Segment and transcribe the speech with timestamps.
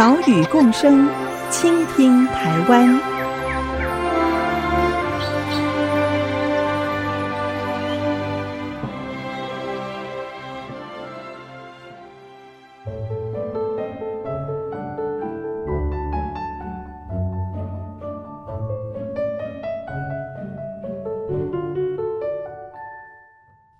[0.00, 1.06] 岛屿共生，
[1.50, 2.98] 倾听台湾。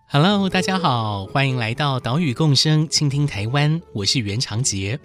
[0.07, 3.81] Hello，大家好，欢迎来到岛屿共生，倾听台湾。
[3.95, 5.01] 我是袁长杰。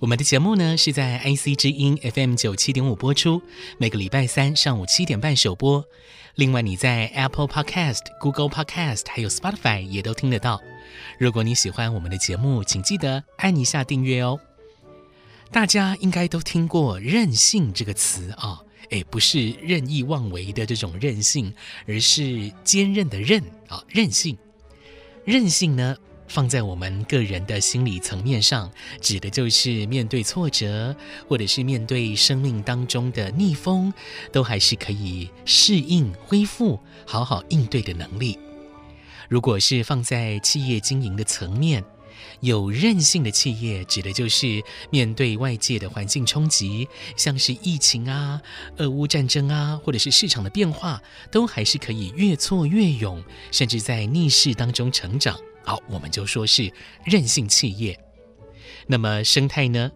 [0.00, 3.40] 我们的节目呢是在 IC 之音 FM 九七点五播出，
[3.78, 5.84] 每个礼拜三上午七点半首播。
[6.34, 10.60] 另外，你在 Apple Podcast、Google Podcast 还有 Spotify 也都听得到。
[11.18, 14.40] 如果你喜欢我们的节目，请记得按一下订阅哦。
[15.52, 18.66] 大家应该都听过“任性”这个词啊、哦。
[18.90, 21.54] 诶，不是任意妄为的这种任性，
[21.86, 24.36] 而是坚韧的韧啊，韧性。
[25.24, 25.96] 韧性呢，
[26.26, 30.94] 放在我们个人的心理层面上，指的就是面对挫折，
[31.28, 33.92] 或者是面对生命当中的逆风，
[34.32, 38.38] 都还是可以适应、恢复、好好应对的能力。
[39.28, 41.84] 如果是放在企业经营的层面，
[42.40, 48.40] 有韧性的企业，指的就是面对外界的环境冲击，像是疫情啊、
[48.78, 55.38] 俄乌战争啊，或者是市场的变化，都还是可以越挫越勇，甚至在逆势当中成长。
[55.64, 56.72] 好，我们就说是
[57.04, 57.98] 韧性企业。
[58.86, 59.90] 那么生态呢？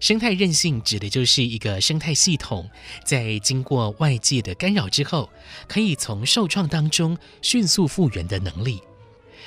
[0.00, 2.70] 生态韧性指的就是一个生态系统，
[3.04, 5.28] 在经过外界的干扰之后，
[5.66, 8.80] 可以从受创当中迅速复原的能力。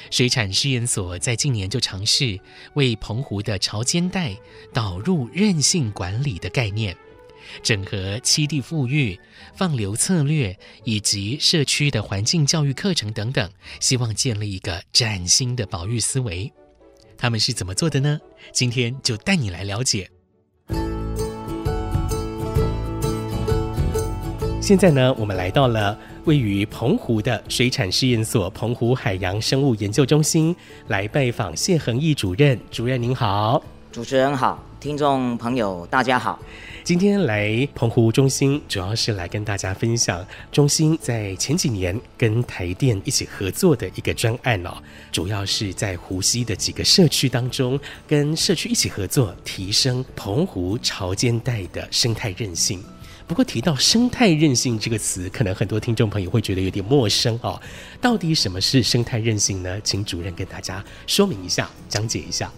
[0.09, 2.39] 水产试验所在近年就尝试
[2.73, 4.35] 为澎湖的潮间带
[4.73, 6.97] 导入韧性管理的概念，
[7.61, 9.19] 整合七地复育、
[9.55, 16.51] 放流策略以及社区的环境教育课程等等，希望建立一个崭新的保育思维。
[17.17, 18.19] 他们是怎么做的呢？
[18.51, 20.09] 今天就带你来了解。
[24.61, 25.97] 现在呢，我们来到了。
[26.25, 30.55] 位于澎湖的水产试验所澎湖海洋生物研究中心，
[30.87, 32.59] 来拜访谢恒毅主任。
[32.69, 33.59] 主任您好，
[33.91, 36.39] 主持人好，听众朋友大家好。
[36.83, 44.75] 今天来澎湖中心，主要是来跟大家分享中心在前几年跟台电一起合作的一个专案哦，
[45.11, 52.83] 主要是在湖西的几个社区当中，跟社区一起合作，提升澎湖潮间带的生态韧性。
[53.27, 57.61] 不过提到生态韧性这个词，可能很多听众朋友会觉得有点陌生哦。
[58.01, 59.79] 到底什么是生态韧性呢？
[59.81, 62.51] 请主任跟大家说明一下，讲解一下。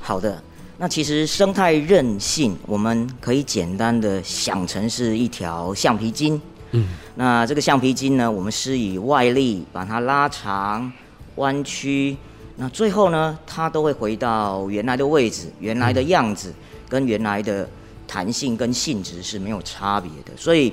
[0.00, 0.42] 好的，
[0.78, 6.40] 那其实生态韧性，我们可以简单的想成是一条橡皮筋。
[6.72, 10.92] 嗯，那这个橡皮筋呢，我们施以外力把它拉长、
[11.36, 12.16] 弯曲，
[12.56, 16.52] 那最后呢，它都会回到原来的位置、原来的样子，
[16.88, 17.68] 跟原来的。
[18.08, 20.72] 弹性跟性质是没有差别的，所以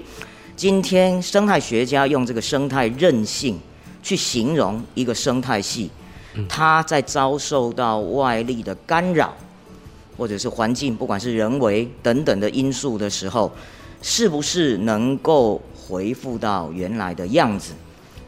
[0.56, 3.60] 今天生态学家用这个生态韧性
[4.04, 5.90] 去形容一个生态系，
[6.48, 9.34] 它在遭受到外力的干扰，
[10.18, 13.52] 或者是环境，不管是人为等等的因素的时候，
[14.02, 17.74] 是不是能够恢复到原来的样子？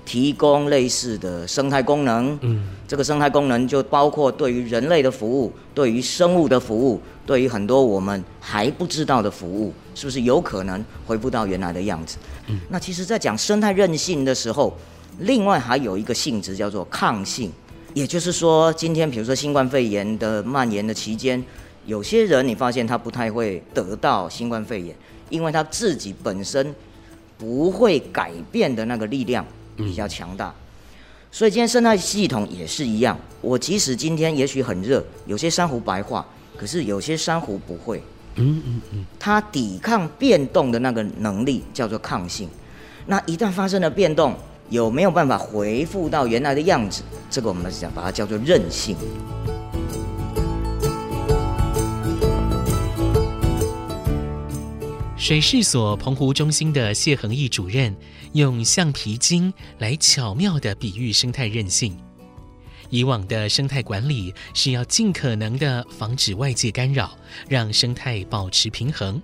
[0.05, 12.17] 提供类似的生态功能，嗯，这个生态功能就包括对于人类的服务，对于生物的服务，对于很多我们还不知道的服务，是不是有可能恢复到原来的样子？
[12.49, 14.77] 嗯，那其实，在讲生态韧性的时候，
[15.21, 17.51] 另外还有一个性质叫做抗性，
[17.95, 21.43] 也就是说，今天比如说新冠肺炎的蔓延的期间，
[21.85, 24.95] 有些人你发现他不太会得到新冠肺炎，
[25.29, 26.73] 因为他自己本身
[27.37, 29.45] 不会改变的那个力量。
[29.77, 30.55] 比较强大，
[31.29, 33.19] 所以今天生态系统也是一样。
[33.41, 36.25] 我即使今天也许很热，有些珊瑚白化，
[36.55, 38.01] 可是有些珊瑚不会。
[38.35, 42.47] 嗯嗯嗯，它抵抗变动的那个能力叫做抗性。
[43.07, 44.33] 那一旦发生了变动，
[44.69, 47.03] 有没有办法回复到原来的样子？
[47.29, 48.95] 这个我们是讲把它叫做韧性。
[55.25, 57.97] 水试所澎湖中心的谢恒毅主任
[58.33, 61.97] 用橡皮筋来巧妙地比喻生态韧性。
[62.91, 67.17] 以往的生态管理是要尽可能地防止外界干扰，
[67.49, 69.19] 让生态保持平衡。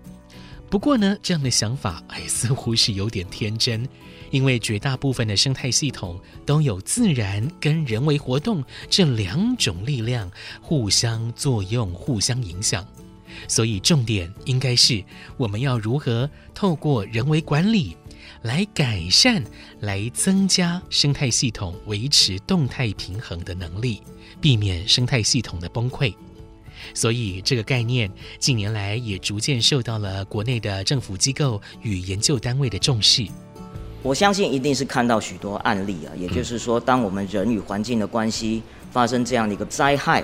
[0.71, 3.87] 不过呢，这样的想法哎，似乎是有点天真，
[4.31, 10.31] 因为绝大部分的生态系统都有自然跟人为活动这两种力量
[10.63, 12.83] 互相作用、互相影响，
[13.47, 15.03] 所以重点应该是
[15.37, 17.95] 我们要如何透过人为管理
[18.43, 19.43] 来改善、
[19.81, 24.01] 来增加生态系统维持动态平衡的能力，
[24.39, 26.13] 避免生态系统的崩溃。
[26.95, 33.27] 所以，这个概念近年来也逐渐受到了国内的政府机构与研究单位的重视。
[34.01, 40.23] 我相信一定是看到许多案例啊，也就是说，当我们人与环境的关系发生这样的一个灾害，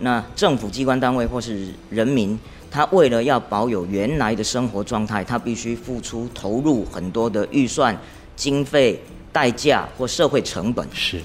[0.00, 2.38] 那政府机关单位或是人民，
[2.70, 7.96] 他为了要保有原来的生活状态，他必须付出投入很多的预算、
[8.36, 9.02] 经费、
[9.32, 10.86] 代价或社会成本。
[10.92, 11.20] 是。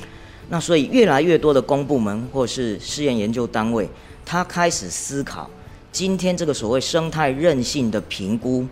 [0.50, 3.90] 那所以，越来越多的公部门或是试验研究单位。
[4.26, 5.50] 他开始思考，
[5.92, 8.66] 今天这个所谓生态韧性的评估，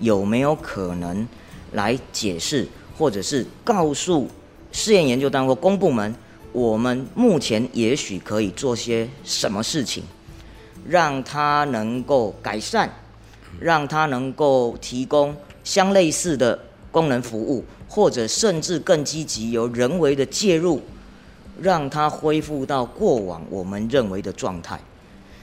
[0.00, 1.26] 有没有可能
[1.72, 4.28] 来解释，或者是告诉
[4.72, 6.14] 试验研究单位、公部门，
[6.52, 10.02] 我们目前也许可以做些什么事情，
[10.86, 12.90] 让它能够改善，
[13.60, 16.58] 让它能够提供相类似的
[16.90, 20.80] 功能服务，或者甚至更积极由人为的介入，
[21.60, 24.80] 让它恢复到过往我们认为的状态。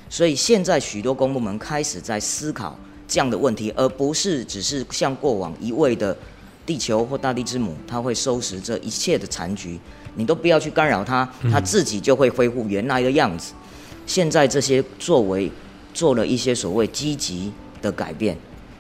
[0.10, 2.78] 所以现在许多公部门开始在思考
[3.08, 6.18] 这样的问题，而不是只是像过往一味的
[6.68, 9.80] 地球或大地之母，它会收拾这一切的残局，
[10.16, 13.54] 你都不要去干扰它，它自己就会恢复原来的样子。
[14.06, 15.50] 现在这些作为
[15.94, 18.38] 做了一些所谓积极的改变，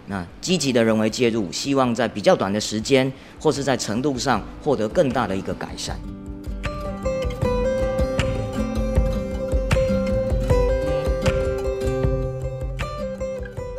[0.07, 5.97] 那积极的人为介入，希望在比较短的时间或是在程度上获得更大的一个改善。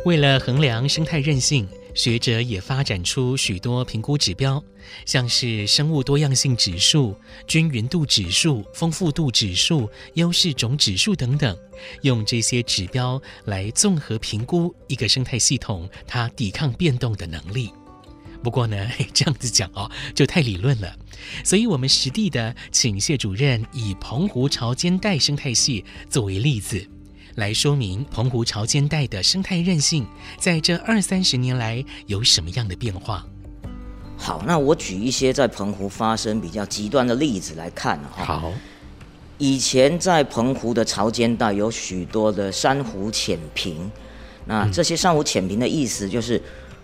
[0.05, 1.67] 为了衡量生态韧性，
[1.99, 4.63] 学者也发展出许多评估指标，
[5.05, 7.13] 像是生物多样性指数、
[7.45, 11.53] 均匀度指数、丰富度指数、优势种指数等等，
[12.03, 17.69] 用这些指标来综合评估一个生态系统它抵抗变动的能力。
[18.41, 20.95] 不过呢， 这样子讲哦，就太理论了，
[21.43, 26.89] 所以我们实地的请谢主任以澎湖潮间带生态系作为例子。
[27.39, 30.05] 来说明澎湖潮间带的生态韧性，
[30.37, 33.25] 在这二三十年来有什么样的变化？
[34.17, 38.23] 好，那我举一些在澎湖发生比较极端的例子来看哈。
[38.25, 38.53] 好，
[39.37, 43.89] 以前在澎湖的潮间带有许多的珊瑚浅平，
[44.45, 46.39] 那这些珊瑚浅平的意思就是，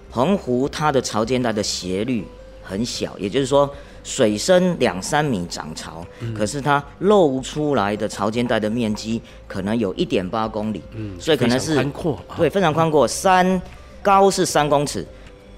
[0.10, 2.26] 澎湖它的潮间带的斜率
[2.64, 3.72] 很小，也就是说。
[4.06, 13.08] 水深两三米涨潮，嗯，可是它露出来的潮间带的面积可能有一点八公里，嗯，所以可能是宽阔，对，非常宽阔。
[13.08, 13.60] 山
[14.04, 15.04] 高是三公尺，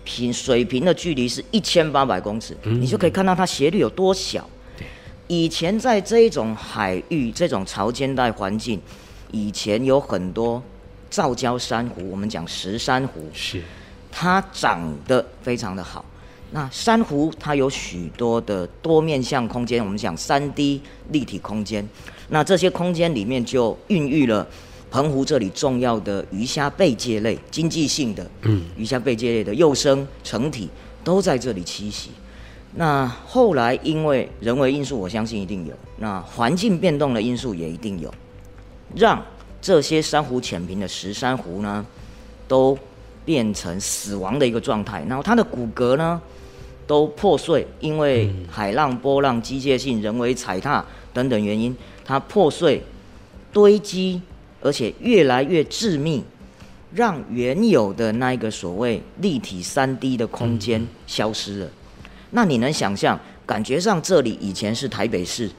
[0.05, 4.49] 平水平的距离是一千八百公尺，嗯，你就可以看到它斜率有多小。
[5.27, 8.81] 以前在这一种海域、这种潮间带环境，
[9.29, 10.63] 以前有很多
[11.09, 13.61] 造礁珊瑚，我们讲石珊瑚，是
[14.09, 16.05] 它长得非常的好。
[16.51, 21.87] 那珊瑚它有许多的多面向空间，我们讲三 D 立体空间。
[22.29, 24.47] 那这些空间里面就孕育了
[24.89, 28.29] 澎湖这里重要的鱼虾贝介类、经济性的
[28.77, 30.69] 鱼虾贝介类的幼生成体
[31.03, 32.11] 都在这里栖息。
[32.75, 38.13] 那后来因为人为因素，我相信一定有；那环境变动的因素也一定有，
[38.95, 39.21] 让
[39.61, 41.85] 这些珊瑚浅平的石珊瑚呢，
[42.47, 42.77] 都
[43.27, 45.03] 变成死亡的一个状态。
[45.09, 46.21] 然后它的骨骼呢，
[46.87, 52.81] 都破碎，因为海浪、波浪、机械性、人为踩踏等等原因，它破碎、
[53.51, 54.21] 堆积，
[54.61, 56.23] 而且越来越致密，
[56.93, 61.67] 让原有的那一个所谓立体三 D 的空间消失了。
[62.31, 65.51] 那你能想象，感觉上这里以前是台北市，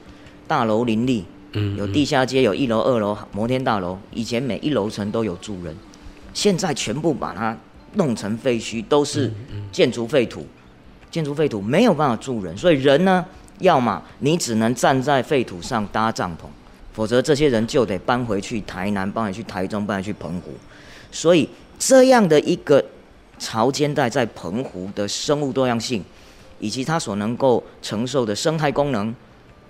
[0.47, 1.23] 大楼林立，
[1.77, 5.75] 有地下街，有一楼、二楼摩天大楼，以前每一楼层都有住人，
[6.33, 7.57] 现在全部把它
[7.93, 9.31] 弄成废墟，都是
[9.71, 10.45] 建筑废土。
[11.11, 13.25] 建筑废土没有办法住人，所以人呢，
[13.57, 16.45] 要么你只能站在废土上搭帐篷，
[16.93, 20.53] 否则这些人就得搬回去台南，搬回去台中，搬回去澎湖。
[21.11, 22.83] 所以这样的一个
[23.39, 26.03] 潮间带在澎湖的生物多样性，
[26.59, 29.15] 以及它所能够承受的生态功能，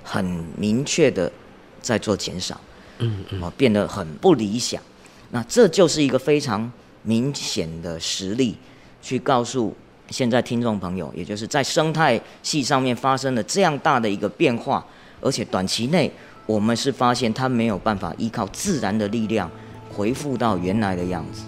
[0.03, 1.31] 很明确的
[1.81, 2.59] 在做减少，
[2.97, 4.81] 嗯嗯，变得很不理想。
[5.31, 6.71] 那这就是一个非常
[7.03, 8.55] 明显的实例，
[9.01, 9.75] 去告诉。
[10.11, 14.83] 现在听众朋友，也就是在生态系上面发生了这样大的一个变化，
[15.21, 16.11] 而且短期内
[16.47, 19.47] 我们是发现它没有办法依靠自然的力量
[19.93, 21.43] 回复到原来的样子。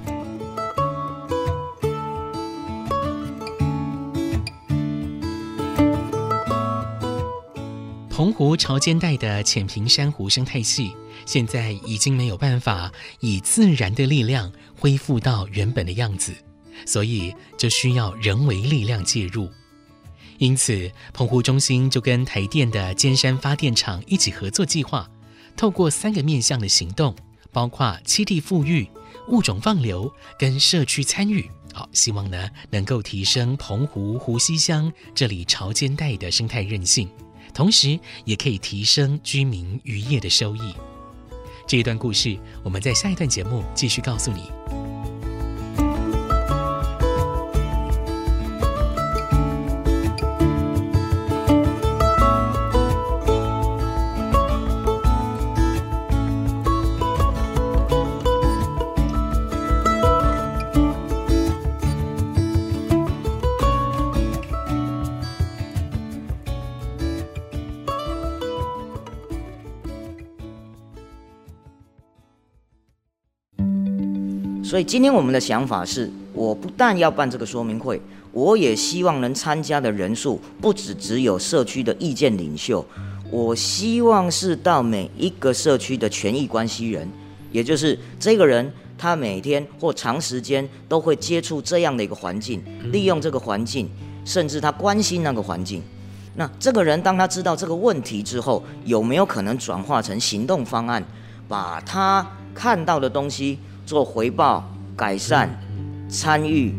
[8.21, 16.31] 澎湖潮间带的浅平珊瑚生态系，现在已经没有办法以自然的力量恢复到原本的样子，
[16.85, 19.49] 所以就需要人为力量介入。
[20.37, 25.09] 因此，澎湖中心就跟台电的尖山发电厂一起合作计划，
[25.57, 27.15] 透过三个面向的行动，
[27.51, 28.87] 包括栖地复育、
[29.29, 31.49] 物种放流跟社区参与。
[31.73, 37.09] 好，希望呢能够提升澎湖湖西乡这里潮间带的生态韧性。
[37.53, 40.73] 同时，也可以提升居民渔业的收益。
[41.67, 44.80] 这一段故事，我们在下一段节目继续告诉你。
[74.71, 78.01] 所以今天我们的想法是，我不但要办这个说明会，
[78.31, 82.85] 我也希望能参加的人数不只只有社区的意见领袖，
[83.29, 87.05] 我希望是到每一个社区的权益关系人，
[87.51, 92.63] 也就是这个人他每天或长时间都会接触这样的一个环境，
[92.93, 93.89] 利用这个环境，
[94.23, 95.83] 甚至他关心那个环境。
[96.37, 101.03] 那这个人当他知道这个问题之后，有没有可能转化成行动方案，
[101.49, 105.49] 把他看到的东西做回报、改善、
[106.09, 106.73] 参与。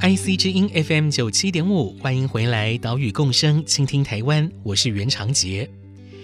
[0.00, 5.68] IC 之音 FM 九七点五，欢迎回来，岛屿共生，倾听台湾，我是袁长杰。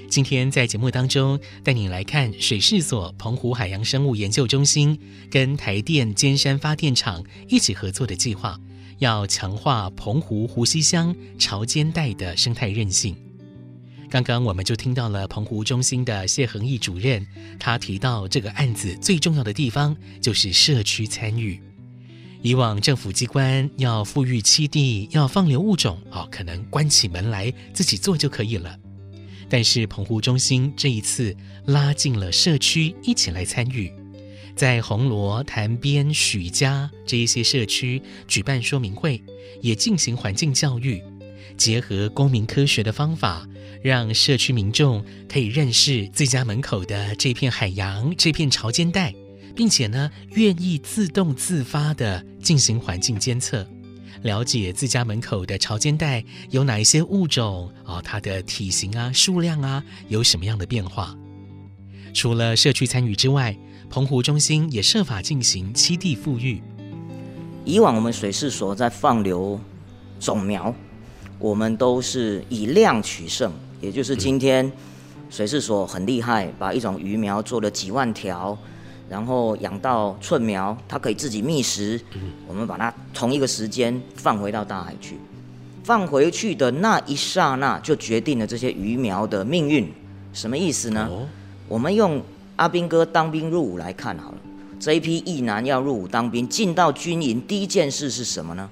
[0.09, 4.99] 今天在节目当中，带你来看水试所澎湖海洋生物研究中心
[5.31, 8.59] 跟台电尖山发电厂一起合作的计划，
[8.99, 13.15] 要强化澎湖湖西乡潮间带的生态韧性。
[14.09, 17.27] 刚刚我们就听到了澎湖中心的谢恒毅主任，
[17.59, 21.61] 他提到这个案子最重要的地方就是社区参与。
[22.43, 28.79] 以往政府机关要复育栖地、要放流物种，哦，可能关起门来自己做就可以了。
[29.49, 31.37] 但是澎湖中心这一次
[31.67, 33.93] 拉进了社区一起来参与，
[34.55, 39.21] 在红螺、潭边、许家这一些社区举办说明会，
[39.61, 41.03] 也进行环境教育。
[41.57, 43.47] 结合公民科学的方法，
[43.83, 49.15] 让社区民众可以认识自家门口的这片海洋、这片潮间带，
[49.55, 53.67] 并且呢，愿意自动自发地进行环境监测，
[54.23, 61.17] 了解自家门口的潮间带有哪一些物种啊、它的体型啊、数量啊有什么样的变化。
[62.13, 63.57] 除了社区参与之外，
[63.89, 66.63] 澎湖中心也设法进行栖地复育。
[67.65, 69.61] 以往我们水试所在放流
[70.19, 70.75] 种苗。
[71.39, 74.71] 我们都是以量取胜，也就是今天
[75.29, 78.57] 水试所很厉害，把一种鱼苗做了几万条，
[79.09, 82.01] 然后养到寸苗，它可以自己觅食。
[82.49, 85.19] 我们把它同一个时间放回到大海去，
[85.85, 89.93] 放回去的那一刹那，就决定了这些鱼苗的命运。
[90.33, 91.09] 什么意思呢？
[91.69, 92.23] 我们用
[92.57, 94.39] 阿兵哥当兵入伍来看好了，
[94.81, 98.71] 这一批役男要入伍当兵，进到军营第一件事是什么呢？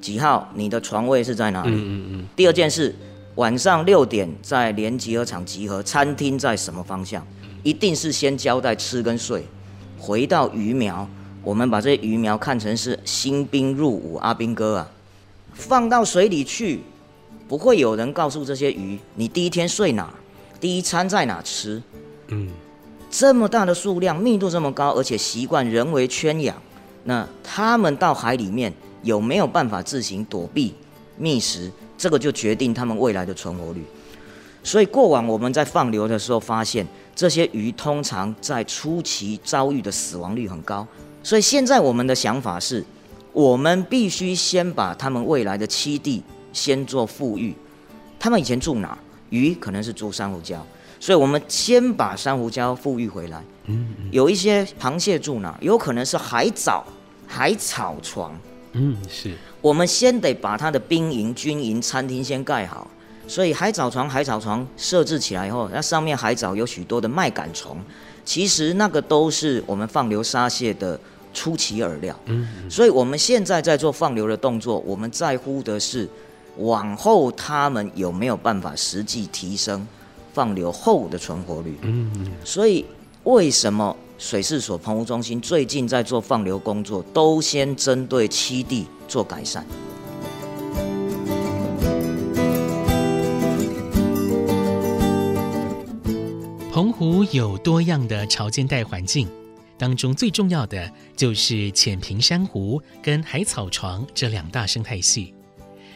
[0.00, 0.48] 几号？
[0.54, 1.70] 你的床位是在哪里？
[1.70, 2.26] 嗯嗯嗯。
[2.34, 2.94] 第二件事，
[3.34, 7.24] 晚上六点在联集合场集合，餐厅在什么方向？
[7.62, 9.44] 一定是先交代吃跟睡。
[9.98, 11.06] 回到鱼苗，
[11.42, 14.90] 我们把这些鱼苗看成是新兵入伍，阿兵哥啊，
[15.52, 16.80] 放到水里去，
[17.46, 20.12] 不会有人告诉这些鱼，你第一天睡哪，
[20.58, 21.82] 第一餐在哪吃。
[22.28, 22.48] 嗯，
[23.10, 26.56] 这么大的数量，密度这么高，而且习惯人为圈养，
[27.04, 28.72] 那他们到海里面。
[29.02, 30.74] 有没有办法自行躲避
[31.16, 31.70] 觅食？
[31.96, 33.84] 这个就决定他们未来的存活率。
[34.62, 40.86] 所以过往我们在放流的时候发现，这些鱼通常在初期遭遇的死亡率很高。
[41.22, 42.84] 所以现在我们的想法是，
[43.32, 47.54] 我们必须先把他们未来的栖地先做富裕。
[48.18, 48.98] 他们以前住哪？
[49.30, 50.58] 鱼可能是住珊瑚礁，
[50.98, 53.42] 所以我们先把珊瑚礁富裕回来。
[54.10, 55.56] 有一些螃蟹住哪？
[55.60, 56.84] 有可能是海藻、
[57.26, 58.34] 海草床。
[58.72, 62.88] 嗯，是我们先得把它的兵营、军营、餐厅先盖好，
[63.26, 67.76] 所以海藻床、海藻床设置起来以后，那上面海藻有许多的麦秆虫，
[68.24, 70.98] 其实那个都是我们放流沙蟹的
[71.34, 72.18] 初期饵料。
[72.26, 76.08] 嗯，所以我们现在在做放流的动作，我们在乎的是
[76.58, 79.86] 往后他们有没有办法实际提升
[80.32, 81.76] 放流后的存活率。
[81.82, 82.10] 嗯，
[82.44, 82.84] 所以
[83.24, 83.96] 为什么？
[84.20, 89.64] 水事所澎湖中心最近在做放流工作都先针对七地做改善。
[96.70, 99.26] 澎湖有多样的潮间带环境
[99.78, 105.34] 当中最重要的就是浅平珊瑚跟海草床这两大生态系。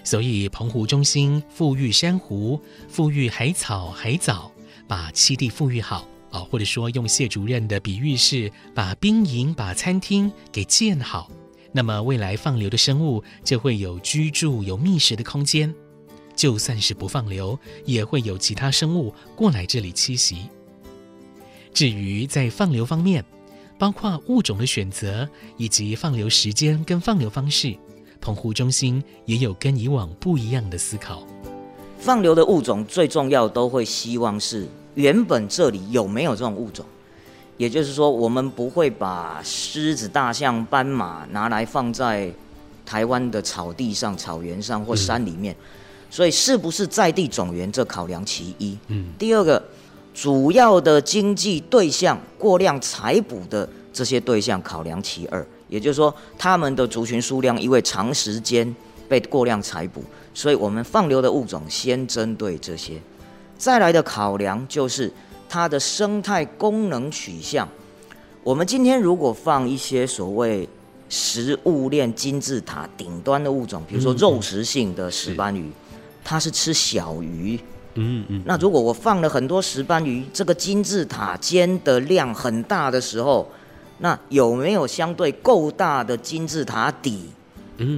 [0.03, 4.51] 所以澎湖中心富裕珊瑚富裕海草海藻
[4.89, 11.31] 把七地富裕好啊，或者说用谢主任的比喻是把兵营、把餐厅给建好，
[11.71, 15.73] 那么未来放流的生物就会有居住、有觅食的空间。
[16.35, 20.49] 就算是不放流，也会有其他生物过来这里栖息。
[21.73, 23.25] 至于在放流方面，
[23.79, 27.77] 包括物种的选择以及放流时间跟放流方式，
[28.21, 31.25] 澎湖中心也有跟以往不一样的思考。
[32.01, 36.85] 放流的物种最重要都会希望是原本这里有没有这种物种，
[37.57, 42.33] 也就是说，我们不会把狮子、大象、斑马拿来放在
[42.85, 45.55] 台湾的草地上、草原上或山里面。
[45.55, 45.65] 嗯、
[46.11, 48.79] 所以，是不是在地种源，这考量其一。
[48.89, 49.13] 嗯。
[49.19, 49.63] 第二个。
[50.17, 58.73] 主要的经济对象过量采捕的这些对象考量其二，也就是说，他们的族群数量因为长时间
[59.09, 62.93] 被过量采捕，所以我们放流的物种先针对这些。
[63.57, 65.13] 再来的考量就是
[65.49, 67.69] 它的生态功能取向。
[68.43, 70.69] 我们今天如果放一些所谓
[71.09, 75.71] 食物链金字塔顶端的物种，比如说肉食性的石斑鱼，
[76.25, 77.59] 它是吃小鱼。
[77.95, 83.49] 嗯嗯，那如果我放了很多石斑鱼，这个金字塔尖的量很大的时候，
[83.99, 87.31] 那有没有相对够大的金字塔底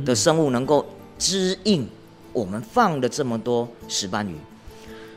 [0.04, 0.84] 的生物能够
[1.18, 1.88] 支应
[2.34, 4.34] 我们放了这么多石斑鱼？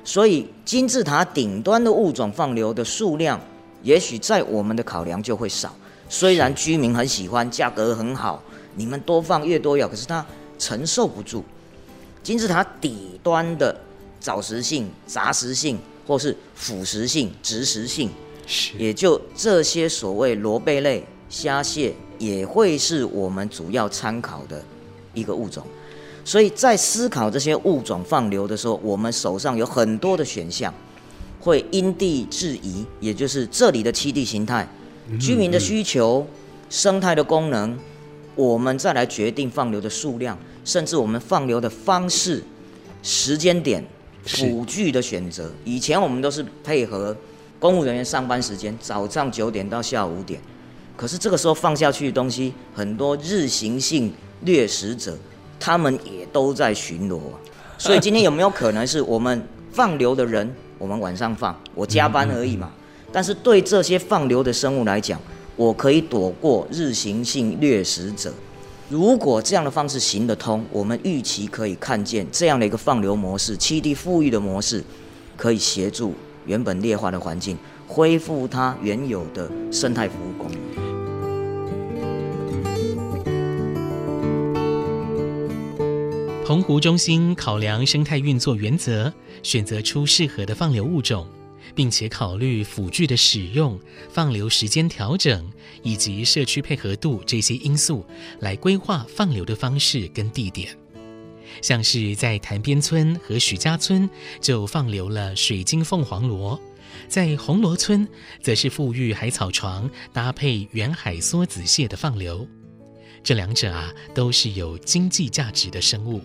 [0.10, 3.40] 所以金字塔顶端的物种放流的数量，
[3.84, 5.72] 也许在我们的考量就会少。
[6.10, 8.42] 虽然居民很喜欢，价格很好，
[8.74, 10.26] 你们多放越多越好，可是它
[10.58, 11.46] 承受不住
[12.24, 13.80] 金字塔底端的。
[14.20, 18.10] 藻食性、杂食性，或是腐蚀性、植食性，
[18.80, 24.62] 也就这些所谓螺贝类、虾蟹，也会是我们主要参考的
[25.14, 25.64] 一个物种。
[26.30, 30.72] 所以在思考这些物种放流的时候，我们手上有很多的选项，
[31.40, 34.70] 会因地制宜，也就是这里的栖地形态、
[35.20, 36.28] 居民的需求、
[36.70, 37.76] 生态的功能，
[38.36, 42.44] 我们再来决定放流的数量，甚至我们放流的方式、
[43.02, 43.84] 时间点。
[44.24, 47.18] 辅具的选择，以前我们都是配合
[47.58, 50.40] 公务人员上班时间，早上九点到下午五点。
[50.96, 55.18] 可是这个时候放下去的东西，很多日行性掠食者，
[55.60, 57.20] 他们也都在巡逻。
[57.78, 59.42] 所以今天有没有可能是我们
[59.72, 62.72] 放流的人，我们晚上放，我加班而已嘛？
[63.12, 65.20] 但是对这些放流的生物来讲，
[65.56, 68.32] 我可以躲过日行性掠食者。
[68.90, 74.84] 如果这样的方式行得通，我们预期可以看见这样的一个放流模式、栖地富裕的模式，
[75.38, 76.14] 可以协助
[76.46, 80.89] 原本劣化的环境恢复它原有的生态服务功能。
[86.50, 91.28] 澎湖中心考量生态运作原则，选择出适合的放流物种。
[91.76, 95.48] 并且考虑辅具的使用、放流时间调整
[95.84, 98.04] 以及社区配合度这些因素，
[98.40, 100.76] 来规划放流的方式跟地点。
[101.62, 104.10] 像是在潭边村和许家村
[104.42, 106.60] 就放流了水晶凤凰螺，
[107.08, 108.08] 在红螺村
[108.42, 112.48] 则是富裕海草床搭配远海梭子蟹的放流。
[113.22, 116.20] 这两者啊都是有经济价值的生物。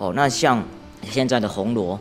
[0.00, 0.64] 哦，那像
[1.04, 2.00] 现在的红螺。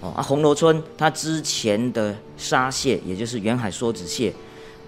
[0.00, 4.32] 哦啊，红螺村它之前的沙蟹，也就是远海梭子蟹，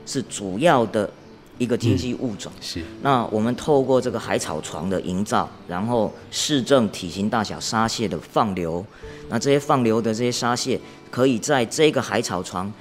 [0.06, 1.10] 是主要的
[1.58, 2.52] 一个经济物种。
[2.54, 2.84] 嗯、是。
[3.02, 8.86] 那我们透过这个海草床的营造，然后市政体型大小沙蟹的放流，
[9.28, 12.72] 那这些放流的这些沙蟹，可以在这个海草床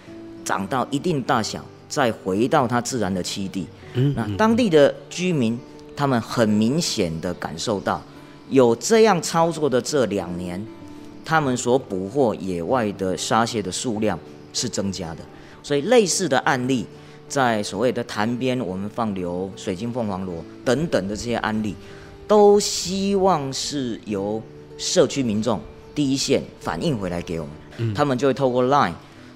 [0.46, 3.66] 长到一定大小，再回到它自然的栖地。
[3.96, 4.14] 嗯。
[4.16, 5.60] 那当地的居民，
[5.96, 8.00] 他们很明显的感受到，
[8.50, 10.66] 有这样操作的这两年。
[11.26, 14.18] 他们所捕获野外的沙蟹的数量
[14.52, 15.20] 是增加的，
[15.62, 16.84] 所以类似的案例，
[17.28, 21.76] 在所谓的潭边，我们放流水晶凤凰螺等等的这些案例，
[22.28, 24.42] 都希望是由
[24.80, 25.62] 社区民众
[25.94, 28.94] 第一线反映回来给我们，嗯、他们就会透过 Line，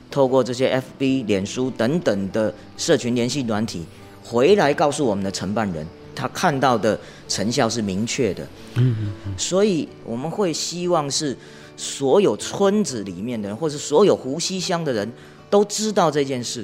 [0.10, 3.86] 透过这些 FB、脸书等等的社群联系软体，
[4.23, 8.43] 回来告诉我们的承办人，他看到的成效是明确的。
[8.76, 11.38] 嗯嗯嗯，所以我们会希望是。
[11.76, 15.12] 所有村子里面的人，或是所有湖西乡的人
[15.49, 16.63] 都知道这件事，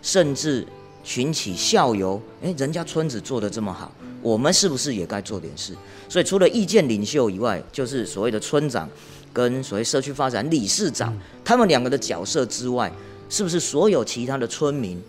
[0.00, 0.64] 甚至
[1.02, 2.22] 群起效尤。
[2.40, 3.90] 诶，人家村子做得这么好，
[4.22, 5.74] 我们是不是也该做点事？
[6.08, 8.88] 所以除了意见领袖以外，就是所谓的村长
[9.32, 11.12] 跟所谓社区发展理事长，
[11.44, 12.90] 他们两个的角色之外，
[13.28, 15.02] 是不是所有其他的村民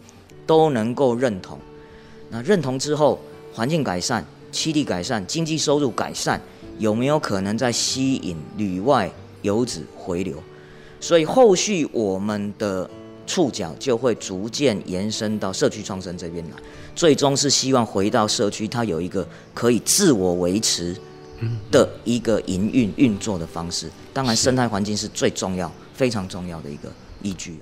[0.48, 1.60] 都能够认同？
[2.32, 3.20] 那认同之后，
[3.56, 6.40] 环境改善、栖地改善、经济收入改善，
[6.78, 9.10] 有没有可能在吸引旅外
[9.44, 10.36] 游子回流？
[11.00, 12.90] 所以后续我们的
[13.26, 16.58] 触角就会逐渐延伸到社区创生这边来，
[16.94, 20.94] 最终是希望回到社区，它有一个可以自我维持
[21.72, 23.90] 的一个营运运作的方式。
[24.12, 26.92] 当然，生态环境是最重要、非常重要的一个
[27.22, 27.58] 依据。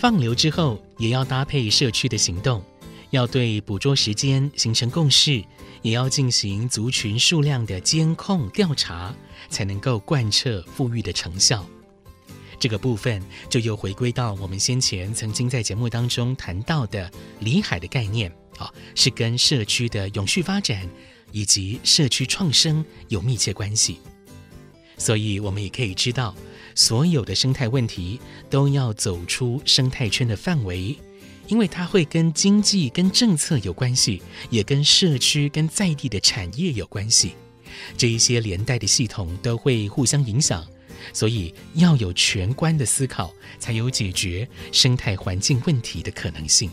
[0.00, 2.64] 放流之后，也要搭配社区的行动。
[3.10, 5.44] 要对捕捉时间形成共识，
[5.82, 9.14] 也要进行族群数量的监控调查，
[9.50, 11.66] 才能够贯彻复育的成效。
[12.58, 17.10] 这个部分就又回归到我们先前曾经在节目当中谈到的
[17.40, 20.88] 里海的概念，啊，是跟社区的永续发展
[21.30, 23.98] 以及社区创生有密切关系。
[24.96, 26.34] 所以，我们也可以知道，
[26.80, 30.96] 所有的生态问题都要走出生态圈的范围。
[31.46, 37.34] 因为它会跟经济、跟政策有关系，也跟社区、跟在地的产业有关系，
[37.98, 40.64] 这一些连带的系统都会互相影响，
[41.12, 46.70] 所以要有全观的思考，才有解决生态环境问题的可能性。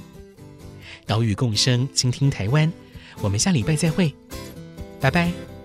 [1.06, 2.72] 岛屿共生，倾听台湾，
[3.20, 4.14] 我们下礼拜再会，
[5.02, 5.57] 拜拜。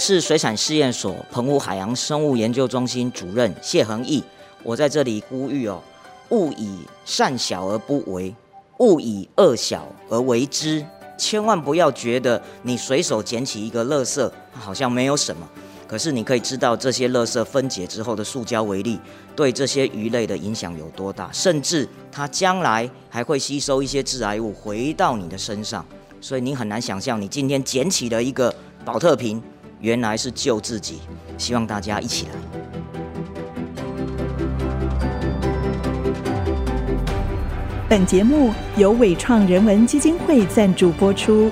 [0.00, 4.24] 是水产试验所澎湖海洋生物研究中心主任谢恒毅，
[4.62, 5.82] 我在这里呼吁哦，
[6.30, 8.34] 勿以善小而不为，
[8.78, 10.82] 勿以恶小而为之，
[11.18, 15.46] 千万不要觉得你随手捡起一个垃圾好像没有什么，
[15.86, 18.98] 可是你可以知道这些垃圾分解之后的塑胶微粒
[19.36, 25.84] 对这些鱼类的影响有多大，甚至它将来还会吸收一些致癌物回到你的身上，
[26.22, 29.42] 所以你很难想象你今天捡起了一个宝特瓶。
[29.80, 31.00] 原来是救自己，
[31.38, 32.32] 希望大家一起来。
[37.88, 41.50] 本节目由伟创人文基金会赞助播出。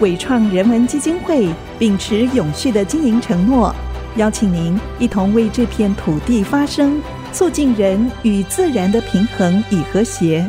[0.00, 3.74] 伟创人文基金会秉持永续的经营承诺，
[4.16, 7.00] 邀请您一同为这片土地发声，
[7.32, 10.46] 促进人与自然的平衡与和谐。